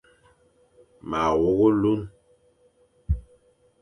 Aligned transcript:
Ma 1.09 1.21
wogh 1.39 1.61
olune. 1.67 2.03